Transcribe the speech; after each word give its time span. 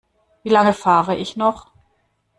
Wie 0.41 0.49
lange 0.49 0.73
fahre 0.73 1.15
ich 1.15 1.37
noch? 1.37 1.67